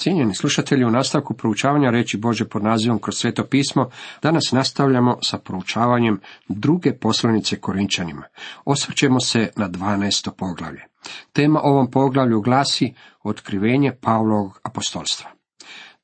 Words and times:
Cijenjeni 0.00 0.34
slušatelji, 0.34 0.84
u 0.84 0.90
nastavku 0.90 1.34
proučavanja 1.34 1.90
reći 1.90 2.18
Bože 2.18 2.48
pod 2.48 2.62
nazivom 2.62 2.98
kroz 2.98 3.14
sveto 3.16 3.46
pismo, 3.46 3.90
danas 4.22 4.52
nastavljamo 4.52 5.18
sa 5.22 5.38
proučavanjem 5.38 6.20
druge 6.48 6.98
poslanice 6.98 7.60
Korinčanima. 7.60 8.22
Osvrćemo 8.64 9.20
se 9.20 9.50
na 9.56 9.68
12. 9.68 10.30
poglavlje. 10.38 10.84
Tema 11.32 11.60
ovom 11.62 11.90
poglavlju 11.90 12.40
glasi 12.40 12.94
Otkrivenje 13.22 13.92
Pavlovog 14.00 14.60
apostolstva. 14.64 15.30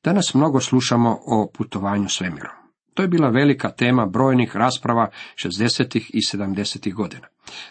Danas 0.03 0.33
mnogo 0.33 0.59
slušamo 0.59 1.19
o 1.25 1.49
putovanju 1.57 2.09
svemirom. 2.09 2.51
To 2.93 3.01
je 3.01 3.07
bila 3.07 3.29
velika 3.29 3.69
tema 3.69 4.05
brojnih 4.05 4.55
rasprava 4.55 5.09
60. 5.45 6.01
i 6.13 6.37
70. 6.37 6.93
godina. 6.93 7.27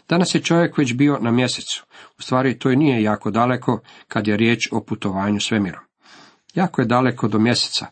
Danas 0.09 0.35
je 0.35 0.43
čovjek 0.43 0.79
već 0.79 0.95
bio 0.95 1.19
na 1.21 1.31
mjesecu. 1.31 1.85
U 2.19 2.23
stvari 2.23 2.59
to 2.59 2.71
i 2.71 2.77
nije 2.77 3.03
jako 3.03 3.31
daleko 3.31 3.81
kad 4.09 4.27
je 4.27 4.37
riječ 4.37 4.69
o 4.73 4.85
putovanju 4.85 5.41
svemirom. 5.41 5.86
Jako 6.57 6.83
je 6.83 6.87
daleko 6.87 7.29
do 7.29 7.39
mjeseca, 7.39 7.87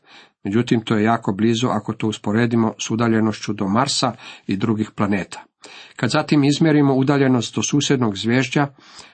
međutim 0.44 0.80
to 0.84 0.96
je 0.96 1.04
jako 1.04 1.32
blizu 1.32 1.68
ako 1.68 1.92
to 1.92 2.08
usporedimo 2.08 2.74
s 2.86 2.90
udaljenošću 2.90 3.52
do 3.52 3.68
Marsa 3.68 4.12
i 4.46 4.56
drugih 4.56 4.90
planeta. 4.96 5.44
Kad 5.96 6.10
zatim 6.10 6.44
izmjerimo 6.44 6.94
udaljenost 6.94 7.54
do 7.54 7.62
susjednog 7.62 8.16
zvježđa 8.16 8.66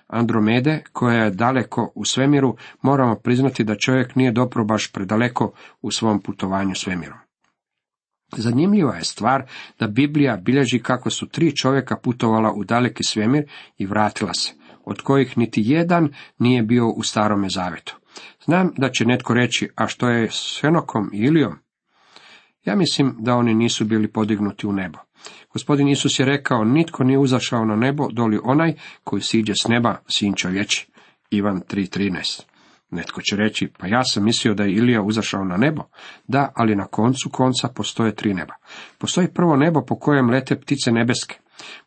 Andromede, 0.07 0.83
koja 0.93 1.25
je 1.25 1.31
daleko 1.31 1.93
u 1.95 2.05
svemiru, 2.05 2.57
moramo 2.83 3.15
priznati 3.15 3.65
da 3.65 3.75
čovjek 3.75 4.17
nije 4.17 4.33
dobro 4.33 4.65
baš 4.65 4.93
predaleko 4.93 5.53
u 5.83 5.91
svom 5.91 6.23
putovanju 6.23 6.75
svemirom. 6.75 7.19
Zanimljiva 8.37 8.97
je 8.97 9.05
stvar 9.05 9.43
da 9.79 9.87
Biblija 9.87 10.37
bilježi 10.37 10.79
kako 10.79 11.11
su 11.11 11.29
tri 11.29 11.57
čovjeka 11.57 11.97
putovala 11.97 12.53
u 12.53 12.65
daleki 12.65 13.05
svemir 13.05 13.45
i 13.79 13.87
vratila 13.87 14.35
se, 14.35 14.53
od 14.85 15.01
kojih 15.01 15.39
niti 15.39 15.63
jedan 15.65 16.09
nije 16.39 16.63
bio 16.63 16.89
u 16.89 17.03
starome 17.03 17.49
zavetu. 17.49 18.00
Znam 18.45 18.71
da 18.77 18.91
će 18.91 19.05
netko 19.05 19.35
reći, 19.35 19.69
a 19.77 19.87
što 19.87 20.09
je 20.09 20.29
s 20.31 20.59
Henokom 20.61 21.11
i 21.13 21.19
Ilijom? 21.19 21.59
Ja 22.65 22.77
mislim 22.77 23.17
da 23.19 23.35
oni 23.35 23.55
nisu 23.55 23.85
bili 23.85 24.13
podignuti 24.13 24.67
u 24.67 24.73
nebo. 24.73 24.99
Gospodin 25.53 25.89
Isus 25.89 26.19
je 26.19 26.27
rekao, 26.27 26.65
nitko 26.65 27.05
nije 27.05 27.19
uzašao 27.19 27.65
na 27.65 27.77
nebo, 27.77 28.09
doli 28.13 28.41
onaj 28.45 28.75
koji 29.05 29.23
siđe 29.23 29.53
s 29.55 29.69
neba, 29.69 29.97
sin 30.09 30.35
čovječi. 30.35 30.91
Ivan 31.31 31.61
3.13 31.61 32.43
Netko 32.91 33.23
će 33.23 33.37
reći, 33.37 33.69
pa 33.79 33.87
ja 33.87 34.05
sam 34.05 34.25
mislio 34.25 34.55
da 34.55 34.65
je 34.65 34.73
Ilija 34.73 35.03
uzašao 35.03 35.45
na 35.45 35.57
nebo. 35.57 35.83
Da, 36.29 36.53
ali 36.55 36.77
na 36.77 36.87
koncu 36.87 37.31
konca 37.33 37.69
postoje 37.69 38.15
tri 38.15 38.35
neba. 38.35 38.55
Postoji 38.99 39.29
prvo 39.29 39.57
nebo 39.57 39.85
po 39.85 39.99
kojem 39.99 40.31
lete 40.31 40.61
ptice 40.61 40.93
nebeske. 40.93 41.39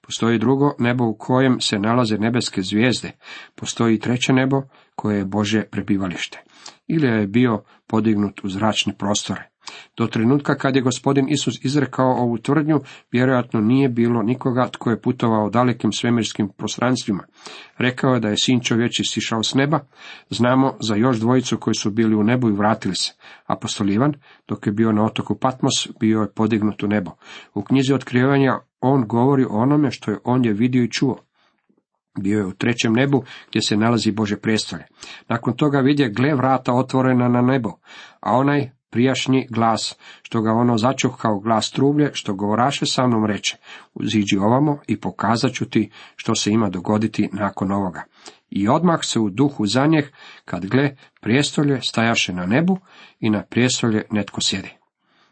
Postoji 0.01 0.39
drugo 0.39 0.71
nebo 0.79 1.05
u 1.05 1.17
kojem 1.17 1.61
se 1.61 1.79
nalaze 1.79 2.17
nebeske 2.17 2.61
zvijezde. 2.61 3.11
Postoji 3.55 3.99
treće 3.99 4.33
nebo 4.33 4.61
koje 4.95 5.17
je 5.17 5.25
Bože 5.25 5.63
prebivalište. 5.71 6.43
Ilija 6.87 7.13
je 7.13 7.27
bio 7.27 7.63
podignut 7.87 8.43
u 8.43 8.49
zračne 8.49 8.93
prostore. 8.97 9.53
Do 9.97 10.07
trenutka 10.07 10.55
kad 10.55 10.75
je 10.75 10.81
gospodin 10.81 11.29
Isus 11.29 11.65
izrekao 11.65 12.11
ovu 12.11 12.37
tvrdnju, 12.37 12.79
vjerojatno 13.11 13.61
nije 13.61 13.89
bilo 13.89 14.21
nikoga 14.21 14.69
tko 14.71 14.89
je 14.89 15.01
putovao 15.01 15.49
dalekim 15.49 15.91
svemirskim 15.91 16.49
prostranstvima. 16.57 17.23
Rekao 17.77 18.13
je 18.13 18.19
da 18.19 18.29
je 18.29 18.37
sin 18.37 18.59
čovječi 18.59 19.03
sišao 19.03 19.43
s 19.43 19.53
neba. 19.53 19.79
Znamo 20.29 20.77
za 20.79 20.95
još 20.95 21.17
dvojicu 21.17 21.57
koji 21.57 21.73
su 21.73 21.91
bili 21.91 22.15
u 22.15 22.23
nebu 22.23 22.49
i 22.49 22.55
vratili 22.55 22.95
se. 22.95 23.13
Apostol 23.45 23.89
Ivan, 23.89 24.13
dok 24.47 24.67
je 24.67 24.73
bio 24.73 24.91
na 24.91 25.05
otoku 25.05 25.35
Patmos, 25.35 25.87
bio 25.99 26.21
je 26.21 26.33
podignut 26.33 26.83
u 26.83 26.87
nebo. 26.87 27.11
U 27.53 27.63
knjizi 27.63 27.93
otkrivanja 27.93 28.59
on 28.83 29.07
govori 29.07 29.45
o 29.45 29.57
onome 29.57 29.91
što 29.91 30.11
je 30.11 30.17
on 30.23 30.45
je 30.45 30.53
vidio 30.53 30.83
i 30.83 30.91
čuo. 30.91 31.17
Bio 32.19 32.39
je 32.39 32.45
u 32.45 32.53
trećem 32.53 32.93
nebu 32.93 33.23
gdje 33.49 33.61
se 33.61 33.77
nalazi 33.77 34.11
Bože 34.11 34.37
prijestolje. 34.37 34.83
Nakon 35.29 35.55
toga 35.57 35.79
vidje 35.79 36.09
gle 36.09 36.35
vrata 36.35 36.73
otvorena 36.73 37.27
na 37.27 37.41
nebo, 37.41 37.69
a 38.19 38.37
onaj 38.37 38.69
prijašnji 38.89 39.47
glas, 39.49 39.95
što 40.21 40.41
ga 40.41 40.51
ono 40.51 40.77
začuh 40.77 41.15
kao 41.17 41.39
glas 41.39 41.71
trublje, 41.71 42.09
što 42.13 42.33
govoraše 42.33 42.85
sa 42.85 43.07
mnom 43.07 43.25
reče, 43.25 43.57
uziđi 43.93 44.37
ovamo 44.37 44.79
i 44.87 44.99
pokazat 44.99 45.51
ću 45.53 45.69
ti 45.69 45.91
što 46.15 46.35
se 46.35 46.51
ima 46.51 46.69
dogoditi 46.69 47.29
nakon 47.33 47.71
ovoga. 47.71 48.03
I 48.49 48.67
odmah 48.67 48.99
se 49.01 49.19
u 49.19 49.29
duhu 49.29 49.65
zanjeh, 49.65 50.05
kad 50.45 50.65
gle, 50.65 50.95
prijestolje 51.21 51.81
stajaše 51.81 52.33
na 52.33 52.45
nebu 52.45 52.77
i 53.19 53.29
na 53.29 53.43
prijestolje 53.49 54.03
netko 54.11 54.41
sjedi. 54.41 54.82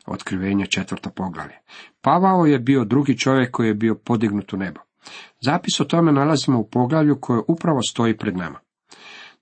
Otkrivenje 0.08 0.66
četvrto 0.66 1.10
poglavlje. 1.10 1.56
Pavao 2.02 2.46
je 2.46 2.60
bio 2.60 2.86
drugi 2.86 3.18
čovjek 3.18 3.52
koji 3.52 3.68
je 3.68 3.74
bio 3.74 3.96
podignut 3.96 4.54
u 4.54 4.58
nebo. 4.58 4.80
Zapis 5.42 5.80
o 5.80 5.84
tome 5.84 6.12
nalazimo 6.12 6.60
u 6.60 6.70
poglavlju 6.70 7.18
koje 7.22 7.42
upravo 7.48 7.82
stoji 7.82 8.18
pred 8.18 8.38
nama. 8.38 8.60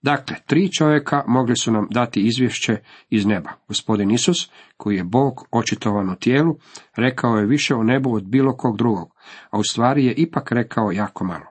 Dakle, 0.01 0.35
tri 0.47 0.71
čovjeka 0.71 1.23
mogli 1.27 1.55
su 1.55 1.71
nam 1.71 1.87
dati 1.91 2.21
izvješće 2.21 2.77
iz 3.09 3.25
neba. 3.25 3.49
Gospodin 3.67 4.11
Isus, 4.11 4.51
koji 4.77 4.95
je 4.95 5.03
Bog 5.03 5.33
očitovan 5.51 6.09
u 6.09 6.15
tijelu, 6.15 6.55
rekao 6.95 7.37
je 7.37 7.45
više 7.45 7.75
o 7.75 7.83
nebu 7.83 8.13
od 8.15 8.23
bilo 8.23 8.57
kog 8.57 8.77
drugog, 8.77 9.09
a 9.49 9.59
u 9.59 9.63
stvari 9.63 10.05
je 10.05 10.13
ipak 10.13 10.51
rekao 10.51 10.91
jako 10.91 11.23
malo. 11.23 11.45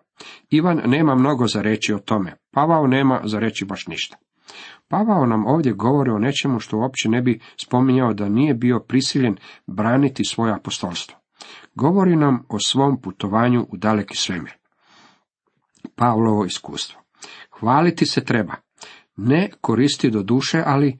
Ivan 0.50 0.82
nema 0.84 1.14
mnogo 1.14 1.46
za 1.46 1.62
reći 1.62 1.94
o 1.94 1.98
tome, 1.98 2.34
Pavao 2.52 2.86
nema 2.86 3.20
za 3.24 3.38
reći 3.38 3.64
baš 3.64 3.86
ništa. 3.86 4.16
Pavao 4.88 5.26
nam 5.26 5.46
ovdje 5.46 5.72
govori 5.72 6.10
o 6.10 6.18
nečemu 6.18 6.60
što 6.60 6.78
uopće 6.78 7.08
ne 7.08 7.22
bi 7.22 7.40
spominjao 7.56 8.14
da 8.14 8.28
nije 8.28 8.54
bio 8.54 8.80
prisiljen 8.80 9.36
braniti 9.66 10.24
svoje 10.24 10.54
apostolstvo. 10.54 11.18
Govori 11.74 12.16
nam 12.16 12.44
o 12.48 12.58
svom 12.58 13.00
putovanju 13.00 13.66
u 13.70 13.76
daleki 13.76 14.16
svemir. 14.16 14.52
Pavlovo 15.96 16.44
iskustvo. 16.44 17.00
Hvaliti 17.60 18.06
se 18.06 18.24
treba. 18.24 18.54
Ne 19.16 19.50
koristi 19.60 20.10
do 20.10 20.22
duše, 20.22 20.62
ali 20.66 20.98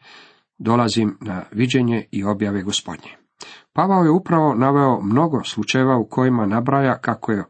dolazim 0.59 1.19
na 1.21 1.45
viđenje 1.53 2.05
i 2.11 2.25
objave 2.25 2.63
gospodnje. 2.63 3.11
Pavao 3.73 4.05
je 4.05 4.11
upravo 4.11 4.55
naveo 4.55 5.01
mnogo 5.01 5.45
slučajeva 5.45 5.97
u 5.97 6.09
kojima 6.09 6.47
nabraja 6.47 6.99
kako 6.99 7.33
je 7.33 7.45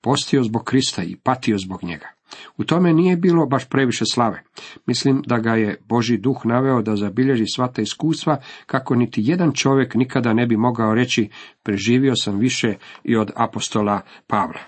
postio 0.00 0.42
zbog 0.42 0.64
Krista 0.64 1.02
i 1.02 1.16
patio 1.16 1.58
zbog 1.58 1.84
njega. 1.84 2.17
U 2.56 2.64
tome 2.64 2.92
nije 2.92 3.16
bilo 3.16 3.46
baš 3.46 3.68
previše 3.68 4.04
slave. 4.12 4.42
Mislim 4.86 5.22
da 5.26 5.38
ga 5.38 5.54
je 5.54 5.80
Boži 5.88 6.16
duh 6.16 6.40
naveo 6.44 6.82
da 6.82 6.96
zabilježi 6.96 7.44
sva 7.54 7.68
ta 7.68 7.82
iskustva, 7.82 8.40
kako 8.66 8.94
niti 8.94 9.22
jedan 9.24 9.52
čovjek 9.52 9.94
nikada 9.94 10.32
ne 10.32 10.46
bi 10.46 10.56
mogao 10.56 10.94
reći 10.94 11.28
preživio 11.62 12.16
sam 12.16 12.38
više 12.38 12.74
i 13.04 13.16
od 13.16 13.30
apostola 13.36 14.00
Pavla. 14.26 14.60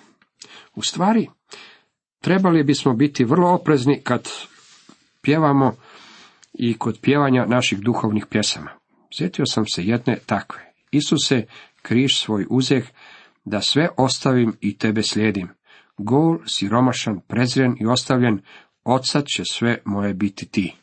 U 0.75 0.83
stvari, 0.83 1.29
trebali 2.21 2.65
bismo 2.65 2.93
biti 2.95 3.25
vrlo 3.25 3.55
oprezni 3.55 4.01
kad 4.03 4.29
pjevamo 5.23 5.75
i 6.53 6.79
kod 6.79 6.99
pjevanja 7.03 7.47
naših 7.47 7.81
duhovnih 7.81 8.27
pjesama. 8.31 8.71
Sjetio 9.19 9.47
sam 9.47 9.67
se 9.67 9.85
jedne 9.85 10.19
takve. 10.27 10.73
Isuse, 10.91 11.45
križ 11.83 12.17
svoj 12.17 12.47
uzeh, 12.51 12.85
da 13.45 13.61
sve 13.61 13.89
ostavim 13.97 14.57
i 14.61 14.79
tebe 14.79 15.03
slijedim. 15.03 15.49
Gol, 16.03 16.39
siromašan, 16.47 17.21
prezren 17.29 17.77
i 17.81 17.87
ostavljen, 17.87 18.41
odsad 18.85 19.25
će 19.27 19.43
sve 19.45 19.79
moje 19.85 20.15
biti 20.15 20.49
ti. 20.49 20.75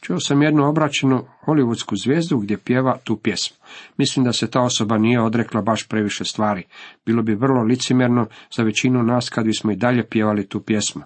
Čuo 0.00 0.20
sam 0.20 0.42
jednu 0.42 0.68
obraćenu 0.68 1.24
hollywoodsku 1.46 2.02
zvijezdu 2.04 2.38
gdje 2.38 2.58
pjeva 2.58 2.98
tu 3.04 3.16
pjesmu. 3.16 3.56
Mislim 3.96 4.24
da 4.24 4.32
se 4.32 4.50
ta 4.50 4.60
osoba 4.60 4.98
nije 4.98 5.22
odrekla 5.22 5.62
baš 5.62 5.88
previše 5.88 6.24
stvari. 6.24 6.66
Bilo 7.06 7.22
bi 7.22 7.34
vrlo 7.34 7.62
licimjerno 7.62 8.26
za 8.56 8.62
većinu 8.62 9.02
nas 9.02 9.28
kad 9.28 9.44
bismo 9.44 9.72
i 9.72 9.76
dalje 9.76 10.08
pjevali 10.08 10.48
tu 10.48 10.60
pjesmu. 10.60 11.02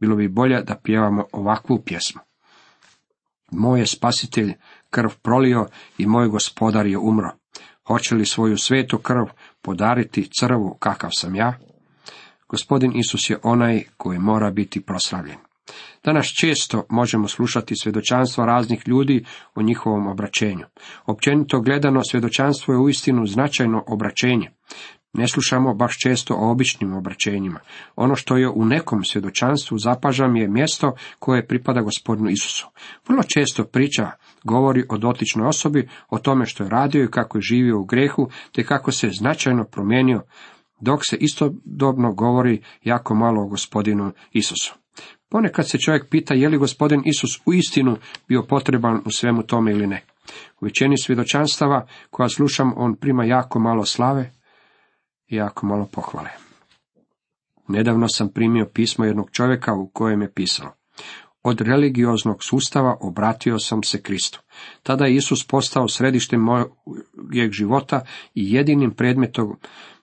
Bilo 0.00 0.16
bi 0.16 0.28
bolje 0.28 0.62
da 0.62 0.80
pjevamo 0.82 1.24
ovakvu 1.32 1.82
pjesmu. 1.84 2.20
Moj 3.52 3.80
je 3.80 3.86
spasitelj 3.86 4.52
krv 4.90 5.10
prolio 5.22 5.66
i 5.98 6.06
moj 6.06 6.28
gospodar 6.28 6.86
je 6.86 6.98
umro. 6.98 7.30
Hoće 7.86 8.14
li 8.14 8.26
svoju 8.26 8.58
svetu 8.58 8.98
krv 8.98 9.24
podariti 9.62 10.28
crvu 10.40 10.76
kakav 10.78 11.10
sam 11.12 11.34
ja? 11.34 11.67
Gospodin 12.48 12.92
Isus 12.96 13.30
je 13.30 13.38
onaj 13.42 13.82
koji 13.96 14.18
mora 14.18 14.50
biti 14.50 14.80
proslavljen. 14.80 15.38
Danas 16.04 16.26
često 16.26 16.86
možemo 16.88 17.28
slušati 17.28 17.76
svjedočanstva 17.76 18.46
raznih 18.46 18.82
ljudi 18.86 19.24
o 19.54 19.62
njihovom 19.62 20.06
obraćenju. 20.06 20.64
Općenito 21.06 21.60
gledano 21.60 22.00
svjedočanstvo 22.10 22.74
je 22.74 22.78
uistinu 22.78 23.26
značajno 23.26 23.84
obraćenje. 23.86 24.50
Ne 25.12 25.28
slušamo 25.28 25.74
baš 25.74 25.98
često 25.98 26.34
o 26.34 26.50
običnim 26.50 26.92
obraćenjima. 26.92 27.60
Ono 27.96 28.16
što 28.16 28.36
je 28.36 28.48
u 28.48 28.64
nekom 28.64 29.04
svjedočanstvu 29.04 29.78
zapažam 29.78 30.36
je 30.36 30.48
mjesto 30.48 30.94
koje 31.18 31.46
pripada 31.46 31.80
gospodinu 31.80 32.30
Isusu. 32.30 32.68
Vrlo 33.08 33.22
često 33.22 33.64
priča 33.64 34.10
govori 34.44 34.84
o 34.88 34.98
dotičnoj 34.98 35.46
osobi, 35.46 35.88
o 36.08 36.18
tome 36.18 36.46
što 36.46 36.64
je 36.64 36.70
radio 36.70 37.04
i 37.04 37.10
kako 37.10 37.38
je 37.38 37.42
živio 37.42 37.80
u 37.80 37.84
grehu, 37.84 38.30
te 38.52 38.64
kako 38.64 38.92
se 38.92 39.10
značajno 39.10 39.64
promijenio, 39.64 40.22
dok 40.80 41.00
se 41.10 41.16
istodobno 41.16 42.12
govori 42.12 42.62
jako 42.84 43.14
malo 43.14 43.42
o 43.42 43.48
gospodinu 43.48 44.12
Isusu. 44.32 44.74
Ponekad 45.28 45.68
se 45.68 45.78
čovjek 45.78 46.10
pita 46.10 46.34
je 46.34 46.48
li 46.48 46.58
gospodin 46.58 47.02
Isus 47.04 47.40
u 47.46 47.54
istinu 47.54 47.96
bio 48.28 48.42
potreban 48.42 49.02
u 49.04 49.10
svemu 49.10 49.42
tome 49.42 49.72
ili 49.72 49.86
ne. 49.86 50.04
U 50.60 50.64
većini 50.64 50.98
svjedočanstava 50.98 51.86
koja 52.10 52.28
slušam 52.28 52.72
on 52.76 52.96
prima 52.96 53.24
jako 53.24 53.58
malo 53.58 53.84
slave 53.84 54.32
i 55.28 55.36
jako 55.36 55.66
malo 55.66 55.88
pohvale. 55.92 56.30
Nedavno 57.68 58.08
sam 58.08 58.32
primio 58.32 58.66
pismo 58.74 59.04
jednog 59.04 59.30
čovjeka 59.30 59.74
u 59.74 59.88
kojem 59.88 60.22
je 60.22 60.32
pisalo. 60.32 60.70
od 61.42 61.60
religioznog 61.60 62.44
sustava 62.44 62.96
obratio 63.00 63.58
sam 63.58 63.82
se 63.82 64.02
Kristu. 64.02 64.40
Tada 64.82 65.04
je 65.04 65.14
Isus 65.14 65.46
postao 65.46 65.88
središtem 65.88 66.40
mojeg 66.40 67.52
života 67.52 68.00
i 68.34 68.52
jedinim 68.52 68.90
predmetom 68.90 69.56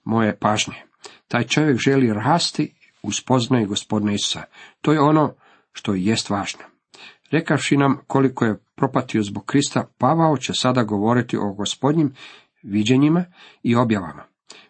moje 0.05 0.37
pažnje. 0.39 0.75
Taj 1.27 1.43
čovjek 1.43 1.77
želi 1.77 2.13
rasti 2.13 2.73
u 3.03 3.11
spoznaju 3.11 3.67
gospodina 3.67 4.13
Isusa. 4.13 4.43
To 4.81 4.91
je 4.91 4.99
ono 4.99 5.33
što 5.71 5.93
jest 5.93 6.29
važno. 6.29 6.61
Rekavši 7.31 7.77
nam 7.77 7.97
koliko 8.07 8.45
je 8.45 8.59
propatio 8.75 9.23
zbog 9.23 9.45
Krista, 9.45 9.87
Pavao 9.97 10.37
će 10.37 10.53
sada 10.53 10.83
govoriti 10.83 11.37
o 11.37 11.53
gospodnjim 11.53 12.13
viđenjima 12.63 13.25
i 13.63 13.75
objavama. 13.75 14.23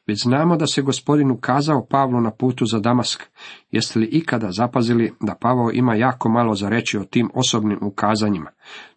Već 0.07 0.23
znamo 0.23 0.57
da 0.57 0.67
se 0.67 0.81
gospodin 0.81 1.31
ukazao 1.31 1.85
Pavlu 1.89 2.21
na 2.21 2.31
putu 2.31 2.65
za 2.65 2.79
Damask. 2.79 3.23
Jeste 3.71 3.99
li 3.99 4.05
ikada 4.05 4.51
zapazili 4.51 5.13
da 5.21 5.35
Pavao 5.41 5.71
ima 5.73 5.95
jako 5.95 6.29
malo 6.29 6.55
za 6.55 6.69
reći 6.69 6.97
o 6.97 7.03
tim 7.03 7.29
osobnim 7.33 7.79
ukazanjima? 7.81 8.51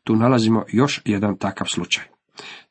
Tu 0.04 0.16
nalazimo 0.16 0.64
još 0.68 1.02
jedan 1.04 1.36
takav 1.38 1.66
slučaj. 1.66 2.04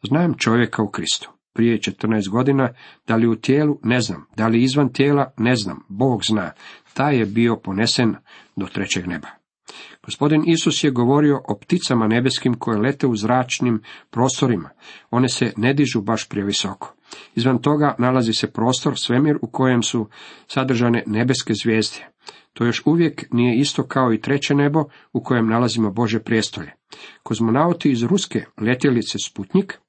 Znam 0.04 0.34
čovjeka 0.38 0.84
u 0.84 0.90
Kristu. 0.90 1.37
Prije 1.57 1.77
14 1.77 2.30
godina, 2.30 2.69
da 3.07 3.15
li 3.15 3.27
u 3.27 3.36
tijelu, 3.36 3.80
ne 3.83 4.01
znam, 4.01 4.25
da 4.36 4.48
li 4.48 4.63
izvan 4.63 4.94
tijela, 4.94 5.31
ne 5.38 5.56
znam, 5.56 5.80
Bog 5.88 6.25
zna. 6.25 6.51
Taj 6.94 7.18
je 7.18 7.25
bio 7.25 7.56
ponesen 7.56 8.15
do 8.56 8.65
trećeg 8.65 9.07
neba. 9.07 9.27
Gospodin 10.06 10.44
Isus 10.48 10.83
je 10.83 10.92
govorio 10.92 11.42
o 11.48 11.57
pticama 11.59 12.07
nebeskim 12.07 12.54
koje 12.54 12.80
lete 12.80 13.07
u 13.07 13.15
zračnim 13.15 13.81
prostorima. 14.09 14.69
One 15.09 15.30
se 15.30 15.54
ne 15.57 15.74
dižu 15.74 16.01
baš 16.01 16.30
previsoko. 16.30 16.94
Izvan 17.36 17.62
toga 17.62 17.95
nalazi 18.00 18.33
se 18.33 18.51
prostor, 18.51 18.94
svemir 18.98 19.38
u 19.42 19.48
kojem 19.51 19.83
su 19.83 20.10
sadržane 20.48 21.03
nebeske 21.07 21.53
zvijezde. 21.63 22.07
To 22.53 22.65
još 22.65 22.81
uvijek 22.86 23.25
nije 23.31 23.60
isto 23.60 23.88
kao 23.88 24.13
i 24.13 24.21
treće 24.21 24.56
nebo 24.56 24.83
u 25.13 25.24
kojem 25.24 25.48
nalazimo 25.48 25.92
Bože 25.92 26.19
prijestolje. 26.19 26.74
Kozmonauti 27.24 27.92
iz 27.92 28.03
ruske 28.03 28.45
letjelice 28.62 29.18
Sputnik 29.25 29.80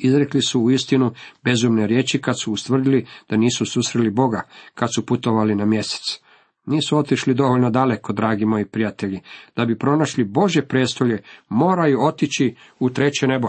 izrekli 0.00 0.42
su 0.42 0.60
u 0.60 0.70
istinu 0.70 1.12
bezumne 1.44 1.86
riječi 1.86 2.20
kad 2.20 2.40
su 2.40 2.52
ustvrdili 2.52 3.06
da 3.28 3.36
nisu 3.36 3.66
susreli 3.66 4.10
Boga 4.10 4.42
kad 4.74 4.94
su 4.94 5.06
putovali 5.06 5.54
na 5.54 5.66
mjesec. 5.66 6.20
Nisu 6.66 6.98
otišli 6.98 7.34
dovoljno 7.34 7.70
daleko, 7.70 8.12
dragi 8.12 8.44
moji 8.44 8.64
prijatelji. 8.64 9.20
Da 9.56 9.64
bi 9.64 9.78
pronašli 9.78 10.24
Bože 10.24 10.62
prestolje, 10.62 11.22
moraju 11.48 12.00
otići 12.00 12.54
u 12.78 12.90
treće 12.90 13.26
nebo. 13.26 13.48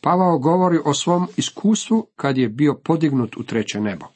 Pavao 0.00 0.38
govori 0.38 0.78
o 0.84 0.94
svom 0.94 1.28
iskustvu 1.36 2.06
kad 2.16 2.38
je 2.38 2.48
bio 2.48 2.74
podignut 2.74 3.36
u 3.36 3.42
treće 3.42 3.80
nebo. 3.80 4.06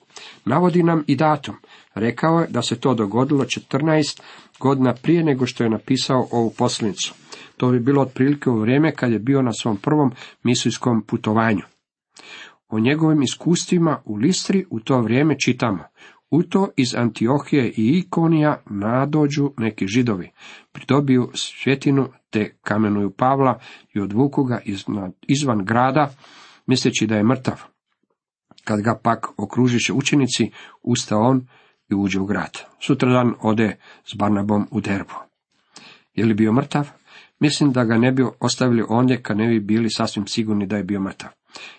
Navodi 0.44 0.82
nam 0.82 1.04
i 1.06 1.16
datum. 1.16 1.54
Rekao 1.94 2.40
je 2.40 2.46
da 2.46 2.62
se 2.62 2.80
to 2.80 2.94
dogodilo 2.94 3.44
14 3.44 4.20
godina 4.58 4.94
prije 4.94 5.24
nego 5.24 5.46
što 5.46 5.64
je 5.64 5.70
napisao 5.70 6.28
ovu 6.30 6.52
poslanicu. 6.58 7.14
To 7.60 7.70
bi 7.70 7.80
bilo 7.80 8.02
otprilike 8.02 8.50
u 8.50 8.60
vrijeme 8.60 8.94
kad 8.94 9.12
je 9.12 9.18
bio 9.18 9.42
na 9.42 9.52
svom 9.52 9.76
prvom 9.76 10.12
misijskom 10.42 11.02
putovanju. 11.06 11.62
O 12.68 12.78
njegovim 12.78 13.22
iskustvima 13.22 14.02
u 14.04 14.16
Listri 14.16 14.64
u 14.70 14.80
to 14.80 15.00
vrijeme 15.00 15.36
čitamo. 15.38 15.84
U 16.30 16.42
to 16.42 16.68
iz 16.76 16.94
Antiohije 16.94 17.72
i 17.76 17.98
Ikonija 17.98 18.62
nadođu 18.70 19.50
neki 19.58 19.86
židovi, 19.86 20.30
pridobiju 20.72 21.30
svjetinu 21.34 22.08
te 22.30 22.56
kamenuju 22.62 23.10
Pavla 23.10 23.58
i 23.94 24.00
odvuku 24.00 24.44
ga 24.44 24.60
izvan 25.22 25.64
grada, 25.64 26.14
misleći 26.66 27.06
da 27.06 27.16
je 27.16 27.24
mrtav. 27.24 27.62
Kad 28.64 28.80
ga 28.80 29.00
pak 29.02 29.26
okružiše 29.36 29.92
učenici, 29.92 30.50
usta 30.82 31.18
on 31.18 31.46
i 31.90 31.94
uđe 31.94 32.20
u 32.20 32.26
grad. 32.26 32.58
Sutradan 32.86 33.34
ode 33.42 33.76
s 34.04 34.14
Barnabom 34.14 34.66
u 34.70 34.80
derbu. 34.80 35.14
Je 36.14 36.26
li 36.26 36.34
bio 36.34 36.52
mrtav? 36.52 36.99
Mislim 37.40 37.72
da 37.72 37.84
ga 37.84 37.98
ne 37.98 38.12
bi 38.12 38.24
ostavili 38.40 38.84
ondje 38.88 39.22
kad 39.22 39.36
ne 39.36 39.48
bi 39.48 39.60
bili 39.60 39.90
sasvim 39.90 40.26
sigurni 40.26 40.66
da 40.66 40.76
je 40.76 40.84
bio 40.84 41.00
mrtav. 41.00 41.30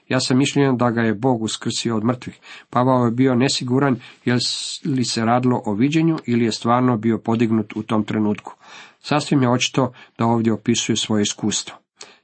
Ja 0.08 0.20
sam 0.20 0.38
mišljen 0.38 0.78
da 0.78 0.90
ga 0.90 1.02
je 1.02 1.14
Bog 1.14 1.42
uskrsio 1.42 1.98
od 1.98 2.04
mrtvih. 2.04 2.40
Pavao 2.70 3.06
je 3.06 3.12
bio 3.12 3.36
nesiguran 3.36 4.00
je 4.26 4.38
li 4.86 5.06
se 5.06 5.26
radilo 5.26 5.62
o 5.66 5.74
viđenju 5.74 6.18
ili 6.26 6.46
je 6.46 6.52
stvarno 6.52 6.98
bio 6.98 7.18
podignut 7.18 7.74
u 7.76 7.84
tom 7.84 8.04
trenutku. 8.04 8.54
Sasvim 9.00 9.42
je 9.42 9.50
očito 9.50 9.94
da 10.18 10.26
ovdje 10.26 10.54
opisuje 10.54 10.96
svoje 10.96 11.22
iskustvo. 11.22 11.78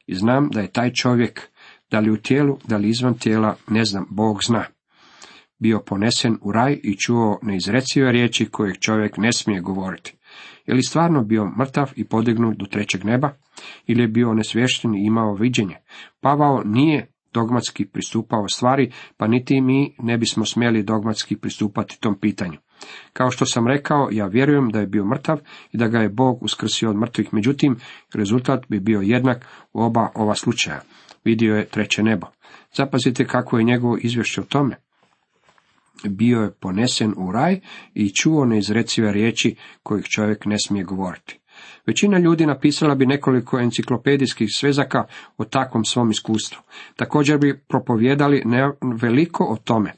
I 0.08 0.16
znam 0.16 0.50
da 0.50 0.62
je 0.62 0.72
taj 0.72 0.94
čovjek, 0.94 1.50
da 1.92 2.00
li 2.00 2.12
u 2.12 2.18
tijelu, 2.18 2.58
da 2.68 2.78
li 2.78 2.90
izvan 2.90 3.18
tijela, 3.18 3.56
ne 3.68 3.86
znam, 3.86 4.06
Bog 4.10 4.44
zna. 4.44 4.66
Bio 5.60 5.80
ponesen 5.80 6.38
u 6.42 6.52
raj 6.52 6.80
i 6.84 6.98
čuo 6.98 7.40
neizrecive 7.42 8.12
riječi 8.12 8.46
kojeg 8.46 8.78
čovjek 8.80 9.18
ne 9.18 9.32
smije 9.32 9.62
govoriti. 9.62 10.17
Je 10.66 10.74
li 10.74 10.84
stvarno 10.84 11.24
bio 11.24 11.52
mrtav 11.60 11.92
i 11.96 12.04
podignut 12.04 12.58
do 12.58 12.66
trećeg 12.66 13.06
neba? 13.06 13.30
Ili 13.88 14.02
je 14.02 14.08
bio 14.08 14.34
nesvješten 14.34 14.96
i 14.96 15.06
imao 15.06 15.34
viđenje? 15.34 15.76
Pavao 16.22 16.62
nije 16.66 17.12
dogmatski 17.34 17.86
pristupao 17.86 18.48
stvari, 18.48 18.92
pa 19.18 19.28
niti 19.28 19.62
mi 19.62 19.96
ne 20.00 20.18
bismo 20.18 20.46
smjeli 20.46 20.84
dogmatski 20.84 21.36
pristupati 21.38 22.00
tom 22.00 22.20
pitanju. 22.20 22.58
Kao 23.14 23.32
što 23.32 23.46
sam 23.46 23.68
rekao, 23.68 24.10
ja 24.12 24.28
vjerujem 24.28 24.70
da 24.70 24.80
je 24.80 24.88
bio 24.88 25.06
mrtav 25.06 25.38
i 25.72 25.78
da 25.78 25.88
ga 25.88 26.00
je 26.00 26.10
Bog 26.10 26.44
uskrsio 26.44 26.90
od 26.90 26.96
mrtvih, 26.98 27.34
međutim, 27.34 27.76
rezultat 28.14 28.66
bi 28.70 28.80
bio 28.80 29.02
jednak 29.02 29.46
u 29.74 29.82
oba 29.82 30.08
ova 30.16 30.36
slučaja. 30.36 30.82
Vidio 31.26 31.56
je 31.56 31.66
treće 31.66 32.04
nebo. 32.04 32.28
Zapazite 32.74 33.26
kako 33.26 33.58
je 33.58 33.64
njegovo 33.64 33.98
izvješće 34.02 34.42
o 34.42 34.44
tome. 34.44 34.76
Bio 36.04 36.42
je 36.42 36.52
ponesen 36.52 37.14
u 37.18 37.32
raj 37.32 37.60
i 37.94 38.10
čuo 38.10 38.46
neizrecive 38.46 39.12
riječi 39.12 39.56
kojih 39.84 40.06
čovjek 40.06 40.46
ne 40.46 40.56
smije 40.60 40.84
govoriti. 40.84 41.40
Većina 41.86 42.18
ljudi 42.18 42.46
napisala 42.46 42.96
bi 42.96 43.06
nekoliko 43.06 43.60
enciklopedijskih 43.60 44.50
svezaka 44.56 45.04
o 45.38 45.46
takvom 45.46 45.86
svom 45.86 46.12
iskustvu. 46.12 46.62
Također 46.96 47.38
bi 47.38 47.60
propovjedali 47.68 48.44
veliko 49.02 49.44
o 49.44 49.56
tome. 49.56 49.94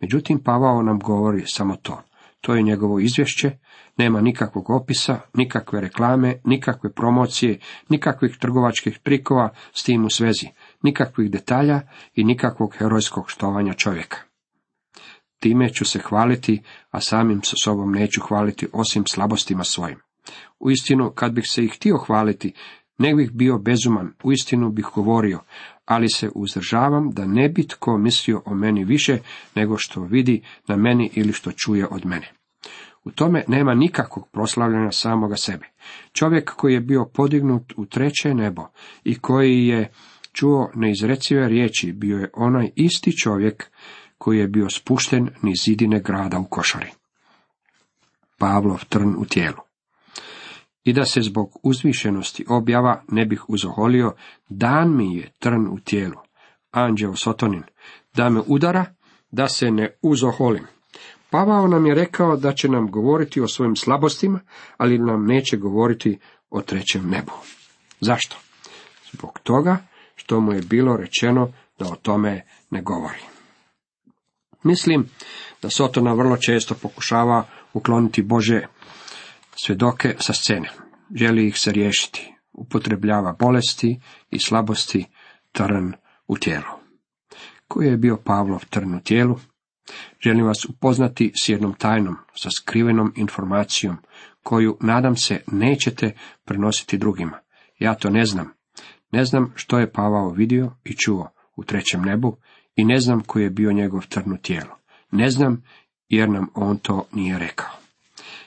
Međutim, 0.00 0.38
Pavao 0.44 0.82
nam 0.82 0.98
govori 0.98 1.42
samo 1.46 1.76
to. 1.76 2.02
To 2.40 2.54
je 2.54 2.62
njegovo 2.62 2.98
izvješće, 2.98 3.50
nema 3.96 4.20
nikakvog 4.20 4.70
opisa, 4.70 5.20
nikakve 5.34 5.80
reklame, 5.80 6.40
nikakve 6.44 6.92
promocije, 6.92 7.58
nikakvih 7.88 8.36
trgovačkih 8.40 8.98
trikova 8.98 9.50
s 9.72 9.82
tim 9.82 10.04
u 10.04 10.10
svezi, 10.10 10.46
nikakvih 10.82 11.30
detalja 11.30 11.80
i 12.14 12.24
nikakvog 12.24 12.74
herojskog 12.78 13.30
štovanja 13.30 13.72
čovjeka. 13.72 14.25
Time 15.38 15.68
ću 15.68 15.84
se 15.84 15.98
hvaliti, 15.98 16.62
a 16.90 17.00
samim 17.00 17.42
sa 17.42 17.56
sobom 17.64 17.92
neću 17.92 18.20
hvaliti 18.20 18.66
osim 18.72 19.04
slabostima 19.06 19.64
svojim. 19.64 19.98
Uistinu, 20.58 21.10
kad 21.10 21.32
bih 21.32 21.44
se 21.48 21.64
ih 21.64 21.72
htio 21.74 21.96
hvaliti, 21.96 22.52
ne 22.98 23.14
bih 23.14 23.30
bio 23.32 23.58
bezuman, 23.58 24.12
uistinu 24.22 24.70
bih 24.70 24.86
govorio, 24.94 25.40
ali 25.84 26.08
se 26.08 26.30
uzdržavam 26.34 27.10
da 27.10 27.26
ne 27.26 27.48
bi 27.48 27.66
tko 27.66 27.98
mislio 27.98 28.42
o 28.44 28.54
meni 28.54 28.84
više 28.84 29.18
nego 29.54 29.76
što 29.78 30.00
vidi 30.00 30.42
na 30.68 30.76
meni 30.76 31.10
ili 31.14 31.32
što 31.32 31.52
čuje 31.52 31.86
od 31.90 32.06
mene. 32.06 32.32
U 33.04 33.10
tome 33.10 33.44
nema 33.48 33.74
nikakvog 33.74 34.28
proslavljanja 34.32 34.90
samoga 34.90 35.36
sebe. 35.36 35.66
Čovjek 36.12 36.52
koji 36.56 36.74
je 36.74 36.80
bio 36.80 37.04
podignut 37.14 37.72
u 37.76 37.86
treće 37.86 38.34
nebo 38.34 38.62
i 39.04 39.18
koji 39.18 39.66
je 39.66 39.92
čuo 40.32 40.70
neizrecive 40.74 41.48
riječi, 41.48 41.92
bio 41.92 42.18
je 42.18 42.30
onaj 42.34 42.70
isti 42.76 43.18
čovjek 43.18 43.70
koji 44.18 44.38
je 44.38 44.48
bio 44.48 44.70
spušten 44.70 45.30
niz 45.42 45.56
zidine 45.64 46.00
grada 46.00 46.38
u 46.38 46.44
košari. 46.44 46.90
Pavlov 48.38 48.84
trn 48.88 49.14
u 49.18 49.24
tijelu 49.24 49.66
i 50.86 50.92
da 50.92 51.04
se 51.04 51.20
zbog 51.22 51.58
uzvišenosti 51.62 52.44
objava 52.48 53.02
ne 53.08 53.26
bih 53.26 53.48
uzoholio, 53.48 54.14
dan 54.48 54.96
mi 54.96 55.16
je 55.16 55.32
trn 55.38 55.66
u 55.66 55.78
tijelu, 55.80 56.16
anđeo 56.70 57.16
Sotonin, 57.16 57.62
da 58.14 58.28
me 58.28 58.40
udara, 58.46 58.84
da 59.30 59.48
se 59.48 59.70
ne 59.70 59.96
uzoholim. 60.02 60.66
Pavao 61.30 61.66
nam 61.66 61.86
je 61.86 61.94
rekao 61.94 62.36
da 62.36 62.52
će 62.52 62.68
nam 62.68 62.90
govoriti 62.90 63.40
o 63.40 63.48
svojim 63.48 63.76
slabostima, 63.76 64.40
ali 64.76 64.98
nam 64.98 65.26
neće 65.26 65.56
govoriti 65.56 66.18
o 66.50 66.62
trećem 66.62 67.10
nebu. 67.10 67.32
Zašto? 68.00 68.36
Zbog 69.12 69.38
toga 69.42 69.78
što 70.14 70.40
mu 70.40 70.52
je 70.52 70.62
bilo 70.62 70.96
rečeno 70.96 71.52
da 71.78 71.86
o 71.86 71.96
tome 71.96 72.44
ne 72.70 72.82
govori. 72.82 73.35
Mislim 74.66 75.08
da 75.62 75.70
Sotona 75.70 76.12
vrlo 76.12 76.36
često 76.36 76.74
pokušava 76.74 77.44
ukloniti 77.72 78.22
Bože 78.22 78.66
svjedoke 79.64 80.14
sa 80.18 80.32
scene. 80.32 80.70
Želi 81.14 81.46
ih 81.46 81.58
se 81.58 81.72
riješiti. 81.72 82.32
Upotrebljava 82.52 83.36
bolesti 83.38 84.00
i 84.30 84.38
slabosti 84.38 85.04
trn 85.52 85.92
u 86.26 86.36
tijelu. 86.36 86.64
Koji 87.68 87.86
je 87.86 87.96
bio 87.96 88.16
Pavlov 88.24 88.64
trn 88.70 88.94
u 88.94 89.00
tijelu? 89.00 89.38
Želim 90.24 90.46
vas 90.46 90.64
upoznati 90.64 91.32
s 91.44 91.48
jednom 91.48 91.74
tajnom, 91.74 92.16
sa 92.34 92.48
skrivenom 92.50 93.12
informacijom, 93.16 93.96
koju, 94.42 94.78
nadam 94.80 95.16
se, 95.16 95.40
nećete 95.46 96.12
prenositi 96.44 96.98
drugima. 96.98 97.38
Ja 97.78 97.94
to 97.94 98.10
ne 98.10 98.26
znam. 98.26 98.52
Ne 99.12 99.24
znam 99.24 99.52
što 99.54 99.78
je 99.78 99.92
Pavao 99.92 100.30
vidio 100.30 100.76
i 100.84 100.96
čuo 100.96 101.30
u 101.56 101.64
trećem 101.64 102.02
nebu 102.02 102.36
i 102.76 102.84
ne 102.84 103.00
znam 103.00 103.20
koji 103.20 103.42
je 103.42 103.50
bio 103.50 103.72
njegov 103.72 104.06
trn 104.06 104.32
u 104.32 104.36
tijelu. 104.36 104.70
Ne 105.10 105.30
znam 105.30 105.62
jer 106.08 106.28
nam 106.28 106.46
on 106.54 106.78
to 106.78 107.06
nije 107.12 107.38
rekao. 107.38 107.70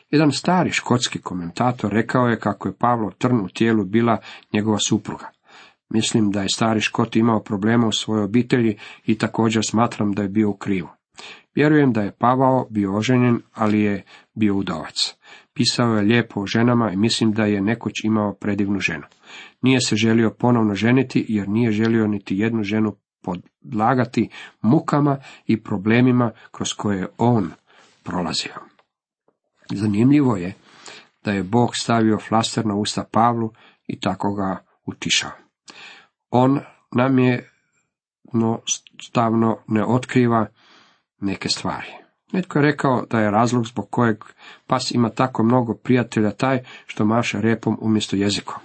Jedan 0.10 0.32
stari 0.32 0.72
škotski 0.72 1.22
komentator 1.22 1.92
rekao 1.92 2.28
je 2.28 2.40
kako 2.40 2.68
je 2.68 2.78
Pavlo 2.80 3.12
trn 3.18 3.36
u 3.36 3.48
tijelu 3.48 3.86
bila 3.86 4.18
njegova 4.54 4.78
supruga. 4.88 5.30
Mislim 5.90 6.32
da 6.32 6.42
je 6.42 6.50
stari 6.50 6.82
škot 6.82 7.16
imao 7.16 7.44
problema 7.44 7.88
u 7.88 7.92
svojoj 7.92 8.24
obitelji 8.24 8.78
i 9.06 9.18
također 9.18 9.66
smatram 9.66 10.12
da 10.12 10.22
je 10.22 10.30
bio 10.30 10.50
u 10.50 10.58
krivu. 10.58 10.88
Vjerujem 11.56 11.94
da 11.94 12.02
je 12.02 12.16
Pavao 12.20 12.68
bio 12.70 12.96
oženjen, 12.96 13.42
ali 13.54 13.82
je 13.82 14.04
bio 14.36 14.56
udovac. 14.56 15.16
Pisao 15.54 15.96
je 15.96 16.02
lijepo 16.02 16.42
o 16.42 16.46
ženama 16.46 16.92
i 16.92 16.98
mislim 16.98 17.32
da 17.32 17.46
je 17.46 17.62
nekoć 17.62 17.94
imao 18.04 18.34
predivnu 18.34 18.80
ženu. 18.80 19.04
Nije 19.62 19.82
se 19.82 19.96
želio 19.96 20.36
ponovno 20.40 20.76
ženiti 20.76 21.26
jer 21.30 21.50
nije 21.50 21.72
želio 21.72 22.08
niti 22.08 22.38
jednu 22.38 22.64
ženu 22.64 22.96
podlagati 23.30 24.30
mukama 24.62 25.18
i 25.46 25.64
problemima 25.64 26.32
kroz 26.52 26.74
koje 26.74 26.98
je 26.98 27.08
on 27.18 27.52
prolazio. 28.04 28.54
Zanimljivo 29.72 30.38
je 30.38 30.54
da 31.24 31.32
je 31.32 31.44
Bog 31.44 31.76
stavio 31.76 32.18
flaster 32.18 32.66
na 32.66 32.76
usta 32.76 33.04
Pavlu 33.12 33.52
i 33.88 34.00
tako 34.00 34.34
ga 34.34 34.64
utišao. 34.86 35.32
On 36.30 36.60
nam 36.92 37.20
je 37.20 37.50
no, 38.34 38.62
stavno 39.02 39.58
ne 39.68 39.86
otkriva 39.86 40.48
neke 41.20 41.50
stvari. 41.50 41.88
Netko 42.32 42.60
je 42.60 42.64
rekao 42.64 43.06
da 43.10 43.20
je 43.20 43.32
razlog 43.32 43.68
zbog 43.68 43.90
kojeg 43.90 44.18
pas 44.68 44.92
ima 44.92 45.10
tako 45.10 45.44
mnogo 45.44 45.74
prijatelja 45.74 46.32
taj 46.32 46.64
što 46.86 47.06
maše 47.06 47.42
repom 47.42 47.78
umjesto 47.82 48.16
jezikom. 48.16 48.56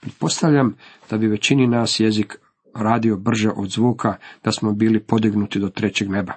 Pretpostavljam 0.00 0.76
da 1.10 1.18
bi 1.18 1.26
većini 1.26 1.66
nas 1.66 2.00
jezik 2.00 2.38
radio 2.74 3.16
brže 3.16 3.50
od 3.50 3.70
zvuka 3.70 4.16
da 4.44 4.52
smo 4.52 4.72
bili 4.72 5.00
podignuti 5.00 5.58
do 5.58 5.68
trećeg 5.68 6.10
neba. 6.10 6.32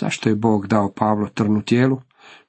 Zašto 0.00 0.28
je 0.28 0.34
Bog 0.34 0.66
dao 0.66 0.92
Pavlo 0.92 1.28
trnu 1.28 1.62
tijelu? 1.62 2.00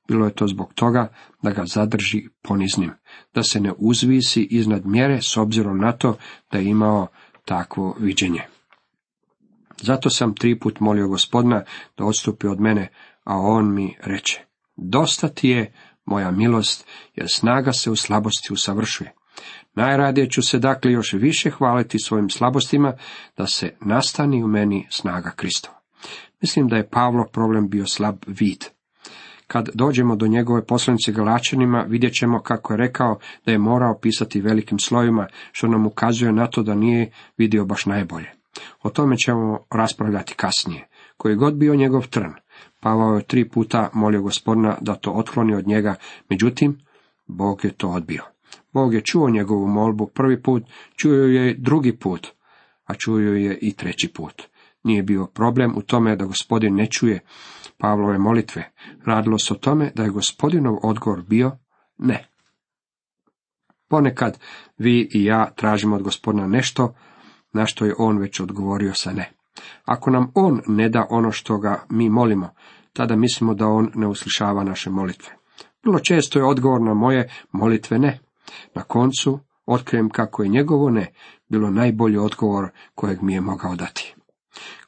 Bilo 0.07 0.25
je 0.25 0.33
to 0.33 0.47
zbog 0.47 0.73
toga 0.73 1.11
da 1.41 1.51
ga 1.51 1.65
zadrži 1.65 2.27
poniznim, 2.41 2.91
da 3.33 3.43
se 3.43 3.59
ne 3.59 3.73
uzvisi 3.77 4.43
iznad 4.43 4.85
mjere 4.85 5.21
s 5.21 5.37
obzirom 5.37 5.77
na 5.77 5.91
to 5.91 6.17
da 6.51 6.57
je 6.57 6.65
imao 6.65 7.07
takvo 7.45 7.95
viđenje. 7.99 8.41
Zato 9.81 10.09
sam 10.09 10.35
tri 10.35 10.59
put 10.59 10.79
molio 10.79 11.07
gospodina 11.07 11.63
da 11.97 12.05
odstupi 12.05 12.47
od 12.47 12.59
mene, 12.61 12.87
a 13.23 13.37
on 13.37 13.73
mi 13.73 13.95
reče, 14.03 14.41
dosta 14.75 15.27
ti 15.27 15.49
je 15.49 15.73
moja 16.05 16.31
milost, 16.31 16.87
jer 17.15 17.27
snaga 17.29 17.73
se 17.73 17.91
u 17.91 17.95
slabosti 17.95 18.53
usavršuje. 18.53 19.13
Najradije 19.75 20.29
ću 20.29 20.41
se 20.41 20.59
dakle 20.59 20.91
još 20.91 21.13
više 21.13 21.49
hvaliti 21.49 21.99
svojim 21.99 22.29
slabostima, 22.29 22.93
da 23.37 23.47
se 23.47 23.75
nastani 23.81 24.43
u 24.43 24.47
meni 24.47 24.87
snaga 24.89 25.31
Kristova. 25.35 25.77
Mislim 26.41 26.67
da 26.67 26.75
je 26.75 26.89
Pavlo 26.89 27.25
problem 27.33 27.69
bio 27.69 27.85
slab 27.85 28.15
vid. 28.27 28.65
Kad 29.47 29.69
dođemo 29.73 30.15
do 30.15 30.27
njegove 30.27 30.65
poslanice 30.65 31.11
Galačanima, 31.11 31.85
vidjet 31.89 32.13
ćemo 32.13 32.41
kako 32.41 32.73
je 32.73 32.77
rekao 32.77 33.19
da 33.45 33.51
je 33.51 33.57
morao 33.57 33.99
pisati 34.01 34.41
velikim 34.41 34.79
slovima, 34.79 35.27
što 35.51 35.67
nam 35.67 35.85
ukazuje 35.85 36.31
na 36.31 36.47
to 36.47 36.63
da 36.63 36.75
nije 36.75 37.11
vidio 37.37 37.65
baš 37.65 37.85
najbolje. 37.85 38.31
O 38.83 38.89
tome 38.89 39.17
ćemo 39.17 39.59
raspravljati 39.71 40.33
kasnije. 40.35 40.87
Koji 41.17 41.35
god 41.35 41.55
bio 41.55 41.75
njegov 41.75 42.07
trn, 42.07 42.33
Pavao 42.79 43.15
je 43.15 43.23
tri 43.23 43.49
puta 43.49 43.89
molio 43.93 44.21
gospodina 44.21 44.77
da 44.81 44.95
to 44.95 45.11
otkloni 45.11 45.55
od 45.55 45.67
njega, 45.67 45.95
međutim, 46.29 46.79
Bog 47.27 47.65
je 47.65 47.71
to 47.71 47.89
odbio. 47.89 48.23
Bog 48.77 48.93
je 48.93 49.01
čuo 49.01 49.29
njegovu 49.29 49.67
molbu 49.67 50.07
prvi 50.07 50.41
put, 50.41 50.63
čuo 50.95 51.13
je 51.13 51.53
drugi 51.53 51.97
put, 51.97 52.27
a 52.85 52.93
čuo 52.93 53.19
je 53.19 53.57
i 53.61 53.73
treći 53.73 54.07
put. 54.13 54.43
Nije 54.83 55.03
bio 55.03 55.25
problem 55.25 55.73
u 55.77 55.81
tome 55.81 56.15
da 56.15 56.25
gospodin 56.25 56.75
ne 56.75 56.85
čuje 56.85 57.19
Pavlove 57.77 58.17
molitve. 58.17 58.71
Radilo 59.05 59.39
se 59.39 59.53
o 59.53 59.57
tome 59.57 59.91
da 59.95 60.03
je 60.03 60.09
gospodinov 60.09 60.77
odgovor 60.83 61.21
bio 61.21 61.51
ne. 61.97 62.27
Ponekad 63.87 64.39
vi 64.77 65.09
i 65.13 65.23
ja 65.23 65.49
tražimo 65.55 65.95
od 65.95 66.03
gospodina 66.03 66.47
nešto, 66.47 66.95
na 67.53 67.65
što 67.65 67.85
je 67.85 67.95
on 67.97 68.17
već 68.17 68.39
odgovorio 68.39 68.93
sa 68.93 69.11
ne. 69.11 69.31
Ako 69.85 70.11
nam 70.11 70.31
on 70.35 70.61
ne 70.67 70.89
da 70.89 71.07
ono 71.09 71.31
što 71.31 71.57
ga 71.57 71.85
mi 71.89 72.09
molimo, 72.09 72.49
tada 72.93 73.15
mislimo 73.15 73.53
da 73.53 73.67
on 73.67 73.91
ne 73.95 74.07
uslišava 74.07 74.63
naše 74.63 74.89
molitve. 74.89 75.33
Vrlo 75.83 75.99
često 75.99 76.39
je 76.39 76.45
odgovor 76.45 76.81
na 76.81 76.93
moje 76.93 77.29
molitve 77.51 77.99
ne. 77.99 78.26
Na 78.73 78.83
koncu 78.83 79.39
otkrijem 79.65 80.09
kako 80.09 80.43
je 80.43 80.49
njegovo 80.49 80.89
ne 80.89 81.13
bilo 81.49 81.71
najbolji 81.71 82.17
odgovor 82.17 82.69
kojeg 82.95 83.21
mi 83.21 83.33
je 83.33 83.41
mogao 83.41 83.75
dati. 83.75 84.15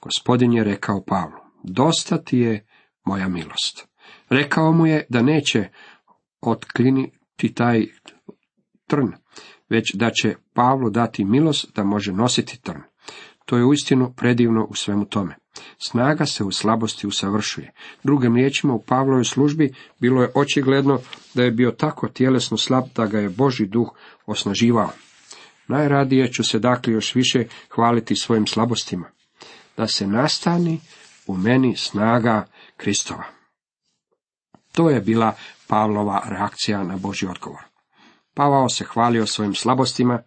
Gospodin 0.02 0.54
je 0.54 0.64
rekao 0.64 1.04
Pavlu, 1.04 1.40
dosta 1.64 2.18
ti 2.18 2.38
je 2.38 2.66
moja 3.06 3.28
milost. 3.28 3.88
Rekao 4.30 4.72
mu 4.72 4.88
je 4.88 5.06
da 5.10 5.22
neće 5.22 5.70
otkliniti 6.42 7.54
taj 7.54 7.86
trn, 8.88 9.14
već 9.70 9.94
da 9.94 10.10
će 10.10 10.36
Pavlu 10.54 10.90
dati 10.90 11.26
milost 11.26 11.76
da 11.76 11.84
može 11.84 12.14
nositi 12.14 12.62
trn. 12.62 12.82
To 13.46 13.58
je 13.58 13.66
uistinu 13.66 14.14
predivno 14.14 14.66
u 14.70 14.74
svemu 14.74 15.06
tome. 15.06 15.36
Snaga 15.78 16.26
se 16.26 16.44
u 16.44 16.52
slabosti 16.52 17.08
usavršuje. 17.08 17.72
Drugim 18.04 18.36
riječima 18.36 18.74
u 18.74 18.82
Pavlovoj 18.82 19.24
službi 19.24 19.74
bilo 20.00 20.22
je 20.22 20.32
očigledno 20.36 21.00
da 21.34 21.44
je 21.44 21.52
bio 21.52 21.72
tako 21.72 22.08
tjelesno 22.08 22.58
slab 22.58 22.84
da 22.96 23.06
ga 23.06 23.20
je 23.20 23.30
Boži 23.30 23.66
duh 23.66 23.90
osnaživao. 24.26 24.90
Najradije 25.68 26.32
ću 26.32 26.44
se 26.44 26.60
dakle 26.60 26.94
još 26.94 27.16
više 27.16 27.44
hvaliti 27.76 28.16
svojim 28.16 28.48
slabostima. 28.48 29.06
Da 29.78 29.88
se 29.88 30.08
nastani 30.08 30.80
u 31.28 31.38
meni 31.38 31.76
snaga 31.76 32.46
Kristova. 32.78 33.24
To 34.72 34.90
je 34.90 35.02
bila 35.02 35.36
Pavlova 35.68 36.22
reakcija 36.30 36.84
na 36.84 36.98
Boži 36.98 37.28
odgovor. 37.28 37.62
Pavao 38.34 38.70
se 38.70 38.86
hvalio 38.86 39.26
svojim 39.26 39.56
slabostima, 39.56 40.24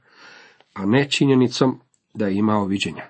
a 0.75 0.87
ne 0.87 1.11
činjenicom 1.11 1.81
da 2.15 2.27
je 2.27 2.37
imao 2.37 2.65
viđenja. 2.65 3.07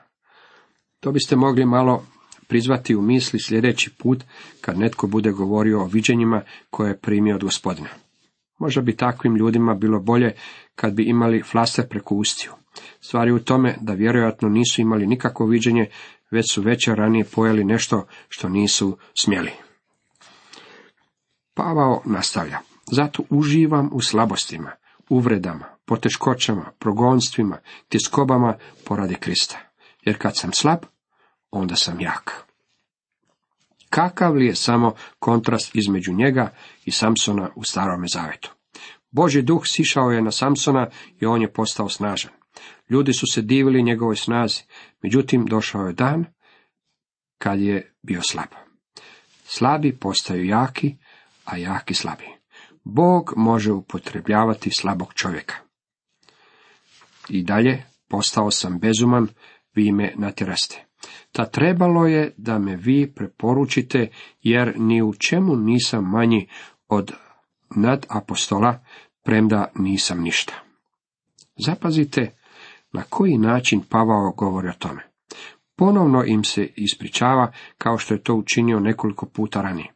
To 1.01 1.13
biste 1.13 1.37
mogli 1.37 1.65
malo 1.65 2.05
prizvati 2.53 2.97
u 2.97 3.03
misli 3.03 3.41
sljedeći 3.41 3.91
put 3.91 4.25
kad 4.61 4.79
netko 4.79 5.07
bude 5.07 5.31
govorio 5.31 5.81
o 5.81 5.87
viđenjima 5.87 6.43
koje 6.71 6.91
je 6.91 6.99
primio 6.99 7.35
od 7.35 7.45
gospodina. 7.45 7.89
Možda 8.59 8.81
bi 8.81 8.97
takvim 8.97 9.37
ljudima 9.37 9.75
bilo 9.75 10.01
bolje 10.01 10.35
kad 10.75 10.95
bi 10.95 11.03
imali 11.03 11.43
flaster 11.43 11.89
preko 11.89 12.15
ustiju. 12.15 12.53
Stvari 13.01 13.33
u 13.33 13.39
tome 13.39 13.77
da 13.81 13.93
vjerojatno 13.93 14.49
nisu 14.49 14.81
imali 14.81 15.07
nikakvo 15.07 15.47
viđenje, 15.47 15.87
već 16.31 16.53
su 16.53 16.63
večer 16.63 16.95
ranije 16.99 17.25
pojeli 17.25 17.65
nešto 17.65 18.07
što 18.29 18.49
nisu 18.49 18.99
smjeli. 19.23 19.51
Pavao 21.55 22.03
nastavlja. 22.05 22.59
Zato 22.93 23.23
uživam 23.31 23.91
u 23.93 24.01
slabostima, 24.01 24.71
uvredama, 25.09 25.65
poteškoćama, 25.85 26.73
progonstvima, 26.79 27.59
tiskobama 27.89 28.57
poradi 28.85 29.15
Krista. 29.15 29.59
Jer 30.05 30.19
kad 30.19 30.39
sam 30.39 30.53
slab, 30.53 30.79
onda 31.53 31.77
sam 31.77 32.01
jak. 32.01 32.45
Kakav 33.91 34.35
li 34.35 34.47
je 34.47 34.55
samo 34.55 34.95
kontrast 35.19 35.71
između 35.75 36.13
njega 36.13 36.53
i 36.85 36.91
Samsona 36.91 37.51
u 37.57 37.65
starome 37.65 38.07
zavetu? 38.15 38.51
Boži 39.11 39.43
duh 39.43 39.63
sišao 39.65 40.11
je 40.11 40.23
na 40.23 40.31
Samsona 40.31 40.89
i 41.21 41.27
on 41.27 41.43
je 41.43 41.53
postao 41.53 41.89
snažan. 41.89 42.31
Ljudi 42.91 43.13
su 43.13 43.27
se 43.33 43.43
divili 43.43 43.83
njegovoj 43.83 44.17
snazi, 44.17 44.63
međutim 45.03 45.47
došao 45.47 45.87
je 45.87 45.93
dan 45.93 46.25
kad 47.39 47.61
je 47.61 47.95
bio 48.03 48.23
slab. 48.23 48.49
Slabi 49.45 49.97
postaju 49.97 50.45
jaki, 50.45 50.97
a 51.45 51.57
jaki 51.57 51.95
slabi. 51.95 52.25
Bog 52.85 53.33
može 53.37 53.73
upotrebljavati 53.73 54.71
slabog 54.71 55.15
čovjeka. 55.15 55.55
I 57.29 57.43
dalje, 57.43 57.85
postao 58.09 58.51
sam 58.51 58.79
bezuman, 58.79 59.29
vi 59.75 59.93
me 59.93 60.15
natjeraste. 60.17 60.87
Ta 61.33 61.45
trebalo 61.45 62.07
je 62.07 62.35
da 62.37 62.59
me 62.59 62.77
vi 62.77 63.13
preporučite, 63.15 64.09
jer 64.43 64.73
ni 64.77 65.03
u 65.03 65.15
čemu 65.15 65.57
nisam 65.57 66.11
manji 66.11 66.49
od 66.89 67.13
nadapostola, 67.77 68.85
premda 69.25 69.73
nisam 69.75 70.23
ništa. 70.23 70.55
Zapazite 71.67 72.31
na 72.93 73.03
koji 73.03 73.39
način 73.39 73.81
Pavao 73.89 74.33
govori 74.33 74.69
o 74.69 74.79
tome. 74.79 75.03
Ponovno 75.77 76.25
im 76.27 76.45
se 76.45 76.69
ispričava 76.77 77.53
kao 77.79 77.99
što 77.99 78.15
je 78.15 78.23
to 78.23 78.35
učinio 78.35 78.81
nekoliko 78.81 79.27
puta 79.27 79.63
ranije. 79.63 79.93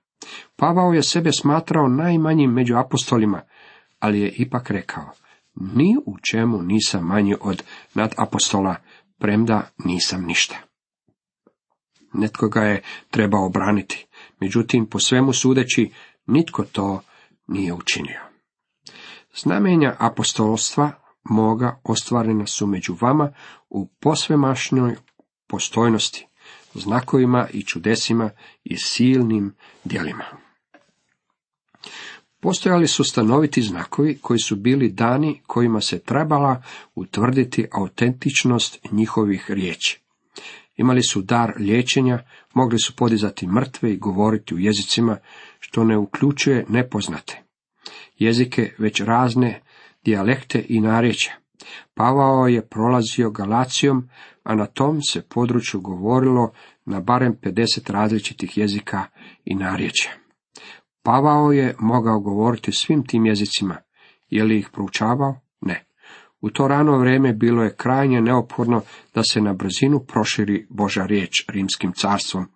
Pavao 0.56 0.92
je 0.92 1.02
sebe 1.02 1.32
smatrao 1.32 1.88
najmanjim 1.88 2.50
među 2.50 2.76
apostolima, 2.76 3.40
ali 3.98 4.20
je 4.20 4.28
ipak 4.28 4.70
rekao, 4.70 5.10
ni 5.54 5.96
u 6.06 6.16
čemu 6.30 6.62
nisam 6.62 7.06
manji 7.06 7.34
od 7.40 7.62
nadapostola, 7.94 8.74
premda 9.18 9.70
nisam 9.84 10.24
ništa. 10.24 10.65
Netko 12.18 12.48
ga 12.48 12.60
je 12.60 12.82
trebao 13.10 13.46
obraniti, 13.46 14.06
međutim, 14.40 14.86
po 14.86 14.98
svemu 14.98 15.32
sudeći, 15.32 15.90
nitko 16.26 16.64
to 16.64 17.02
nije 17.46 17.72
učinio. 17.72 18.20
Znamenja 19.36 19.96
apostolstva 19.98 20.92
moga 21.24 21.80
ostvarena 21.84 22.46
su 22.46 22.66
među 22.66 22.96
vama 23.00 23.32
u 23.68 23.88
posvemašnjoj 24.00 24.96
postojnosti, 25.46 26.26
znakovima 26.74 27.48
i 27.52 27.62
čudesima 27.62 28.30
i 28.64 28.76
silnim 28.76 29.54
djelima. 29.84 30.24
Postojali 32.40 32.86
su 32.86 33.04
stanoviti 33.04 33.62
znakovi 33.62 34.18
koji 34.22 34.38
su 34.38 34.56
bili 34.56 34.90
dani 34.90 35.42
kojima 35.46 35.80
se 35.80 35.98
trebala 35.98 36.62
utvrditi 36.94 37.66
autentičnost 37.72 38.78
njihovih 38.92 39.50
riječi. 39.50 40.00
Imali 40.76 41.02
su 41.02 41.22
dar 41.22 41.52
liječenja, 41.58 42.18
mogli 42.54 42.78
su 42.78 42.96
podizati 42.96 43.46
mrtve 43.46 43.92
i 43.92 43.96
govoriti 43.96 44.54
u 44.54 44.58
jezicima, 44.58 45.16
što 45.58 45.84
ne 45.84 45.98
uključuje 45.98 46.64
nepoznate. 46.68 47.42
Jezike 48.18 48.72
već 48.78 49.00
razne 49.00 49.60
dijalekte 50.04 50.64
i 50.68 50.80
narječja. 50.80 51.32
Pavao 51.94 52.46
je 52.46 52.68
prolazio 52.68 53.30
Galacijom, 53.30 54.08
a 54.42 54.54
na 54.54 54.66
tom 54.66 55.02
se 55.02 55.22
području 55.22 55.80
govorilo 55.80 56.52
na 56.84 57.00
barem 57.00 57.36
50 57.42 57.92
različitih 57.92 58.58
jezika 58.58 59.04
i 59.44 59.54
narječja. 59.54 60.10
Pavao 61.02 61.52
je 61.52 61.74
mogao 61.78 62.20
govoriti 62.20 62.72
svim 62.72 63.06
tim 63.06 63.26
jezicima. 63.26 63.76
Je 64.28 64.44
li 64.44 64.58
ih 64.58 64.68
proučavao? 64.72 65.45
U 66.46 66.50
to 66.50 66.68
rano 66.68 66.98
vrijeme 66.98 67.32
bilo 67.32 67.62
je 67.62 67.74
krajnje 67.76 68.20
neophodno 68.20 68.82
da 69.14 69.22
se 69.22 69.40
na 69.40 69.52
brzinu 69.52 70.00
proširi 70.00 70.66
Boža 70.70 71.06
riječ 71.06 71.44
rimskim 71.48 71.92
carstvom, 71.92 72.46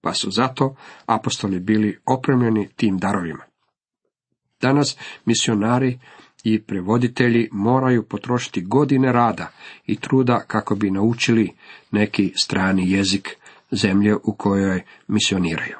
pa 0.00 0.14
su 0.14 0.30
zato 0.30 0.76
apostoli 1.06 1.60
bili 1.60 1.98
opremljeni 2.06 2.68
tim 2.76 2.98
darovima. 2.98 3.44
Danas 4.60 4.96
misionari 5.24 5.98
i 6.44 6.62
prevoditelji 6.62 7.48
moraju 7.52 8.02
potrošiti 8.02 8.62
godine 8.62 9.12
rada 9.12 9.50
i 9.86 9.96
truda 9.96 10.44
kako 10.46 10.74
bi 10.74 10.90
naučili 10.90 11.50
neki 11.90 12.32
strani 12.36 12.90
jezik 12.90 13.36
zemlje 13.70 14.14
u 14.14 14.34
kojoj 14.34 14.82
misioniraju. 15.08 15.76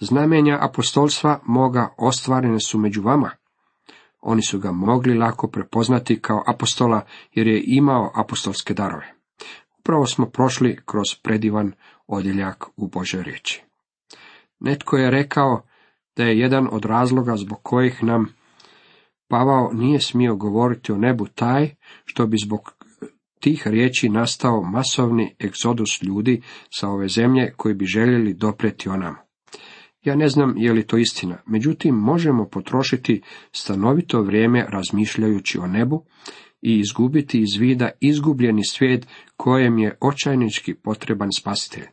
Znamenja 0.00 0.58
apostolstva 0.60 1.40
moga 1.46 1.94
ostvarene 1.98 2.60
su 2.60 2.78
među 2.78 3.02
vama. 3.02 3.30
Oni 4.26 4.42
su 4.42 4.58
ga 4.58 4.72
mogli 4.72 5.14
lako 5.14 5.48
prepoznati 5.48 6.20
kao 6.20 6.42
apostola 6.46 7.00
jer 7.32 7.46
je 7.46 7.62
imao 7.66 8.12
apostolske 8.14 8.74
darove. 8.74 9.14
Upravo 9.78 10.06
smo 10.06 10.26
prošli 10.26 10.78
kroz 10.86 11.06
predivan 11.22 11.72
odjeljak 12.06 12.64
u 12.76 12.88
Božoj 12.88 13.22
riječi. 13.22 13.62
Netko 14.60 14.96
je 14.96 15.10
rekao 15.10 15.62
da 16.16 16.24
je 16.24 16.38
jedan 16.38 16.68
od 16.72 16.84
razloga 16.84 17.36
zbog 17.36 17.58
kojih 17.62 18.04
nam 18.04 18.34
Pavao 19.28 19.70
nije 19.72 20.00
smio 20.00 20.36
govoriti 20.36 20.92
o 20.92 20.96
nebu 20.96 21.26
taj, 21.26 21.74
što 22.04 22.26
bi 22.26 22.36
zbog 22.44 22.74
tih 23.40 23.66
riječi 23.66 24.08
nastao 24.08 24.62
masovni 24.62 25.36
egzodus 25.44 26.02
ljudi 26.02 26.42
sa 26.70 26.88
ove 26.88 27.08
zemlje 27.08 27.52
koji 27.56 27.74
bi 27.74 27.84
željeli 27.84 28.34
dopreti 28.34 28.88
o 28.88 28.96
nama. 28.96 29.23
Ja 30.04 30.16
ne 30.16 30.28
znam 30.28 30.54
je 30.56 30.72
li 30.72 30.86
to 30.86 30.96
istina, 30.96 31.42
međutim 31.46 31.94
možemo 31.94 32.48
potrošiti 32.48 33.22
stanovito 33.52 34.22
vrijeme 34.22 34.66
razmišljajući 34.68 35.58
o 35.58 35.66
nebu 35.66 36.04
i 36.62 36.78
izgubiti 36.78 37.40
iz 37.40 37.60
vida 37.60 37.90
izgubljeni 38.00 38.64
svijet 38.64 39.06
kojem 39.36 39.78
je 39.78 39.98
očajnički 40.00 40.74
potreban 40.74 41.28
spasitelj. 41.38 41.86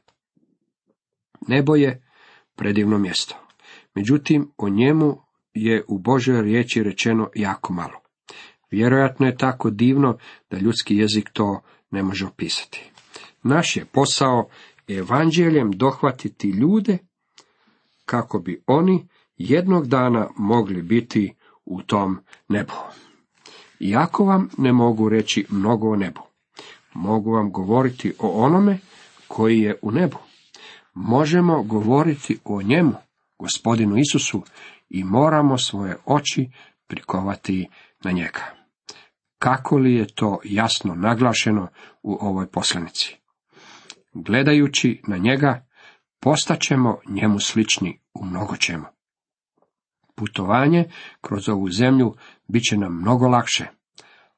Nebo 1.47 1.75
je 1.75 2.07
predivno 2.55 2.97
mjesto. 2.97 3.35
Međutim, 3.95 4.51
o 4.57 4.69
njemu 4.69 5.17
je 5.53 5.83
u 5.87 5.99
Božoj 5.99 6.41
riječi 6.41 6.83
rečeno 6.83 7.29
jako 7.35 7.73
malo. 7.73 8.01
Vjerojatno 8.71 9.25
je 9.25 9.37
tako 9.37 9.69
divno 9.69 10.17
da 10.49 10.57
ljudski 10.57 10.97
jezik 10.97 11.29
to 11.33 11.61
ne 11.91 12.03
može 12.03 12.25
opisati. 12.25 12.91
Naš 13.43 13.77
je 13.77 13.85
posao 13.85 14.49
evanđeljem 14.87 15.71
dohvatiti 15.71 16.49
ljude 16.49 16.97
kako 18.11 18.39
bi 18.39 18.63
oni 18.67 19.07
jednog 19.37 19.87
dana 19.87 20.27
mogli 20.37 20.81
biti 20.81 21.33
u 21.65 21.81
tom 21.81 22.19
nebu. 22.49 22.73
Iako 23.79 24.25
vam 24.25 24.49
ne 24.57 24.73
mogu 24.73 25.09
reći 25.09 25.45
mnogo 25.49 25.89
o 25.89 25.95
nebu, 25.95 26.21
mogu 26.93 27.31
vam 27.31 27.51
govoriti 27.51 28.13
o 28.19 28.45
onome 28.45 28.79
koji 29.27 29.59
je 29.59 29.79
u 29.81 29.91
nebu. 29.91 30.17
Možemo 30.93 31.63
govoriti 31.63 32.39
o 32.43 32.61
njemu, 32.61 32.93
gospodinu 33.39 33.97
Isusu, 33.97 34.43
i 34.89 35.03
moramo 35.03 35.57
svoje 35.57 35.97
oči 36.05 36.49
prikovati 36.87 37.69
na 38.03 38.11
njega. 38.11 38.41
Kako 39.37 39.77
li 39.77 39.93
je 39.95 40.07
to 40.15 40.39
jasno 40.43 40.95
naglašeno 40.95 41.67
u 42.03 42.17
ovoj 42.21 42.47
poslanici? 42.47 43.17
Gledajući 44.13 45.01
na 45.07 45.17
njega, 45.17 45.65
postaćemo 46.19 46.97
njemu 47.09 47.39
slični 47.39 48.00
u 48.21 48.25
mnogo 48.25 48.55
čemu. 48.55 48.85
Putovanje 50.15 50.89
kroz 51.21 51.49
ovu 51.49 51.69
zemlju 51.69 52.15
bit 52.47 52.63
će 52.69 52.77
nam 52.77 52.97
mnogo 52.97 53.27
lakše, 53.27 53.65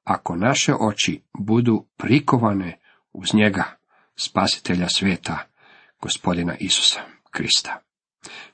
ako 0.03 0.35
naše 0.35 0.73
oči 0.79 1.21
budu 1.39 1.85
prikovane 1.97 2.79
uz 3.13 3.33
njega, 3.33 3.63
spasitelja 4.15 4.87
svijeta, 4.89 5.37
gospodina 6.01 6.55
Isusa 6.59 7.01
Krista. 7.31 7.79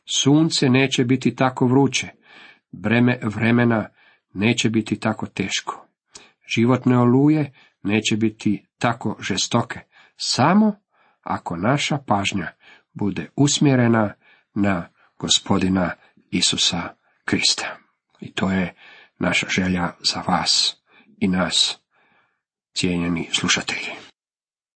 Sunce 0.06 0.70
neće 0.70 1.04
biti 1.06 1.36
tako 1.36 1.66
vruće, 1.66 2.08
breme 2.72 3.20
vremena 3.24 3.90
neće 4.34 4.70
biti 4.70 5.00
tako 5.00 5.26
teško. 5.26 5.86
Životne 6.56 6.98
oluje 6.98 7.54
neće 7.84 8.18
biti 8.18 8.66
tako 8.78 9.18
žestoke, 9.20 9.80
samo 10.18 10.76
ako 11.22 11.56
naša 11.56 11.98
pažnja 11.98 12.48
bude 12.94 13.30
usmjerena 13.36 14.14
na 14.54 14.90
gospodina 15.20 15.96
Isusa 16.32 16.96
Krista. 17.26 17.78
I 18.20 18.32
to 18.34 18.52
je 18.52 18.76
naša 19.20 19.50
želja 19.50 19.92
za 20.00 20.24
vas 20.28 20.76
i 21.20 21.28
nas, 21.28 21.78
cijenjeni 22.74 23.30
slušatelji. 23.34 24.09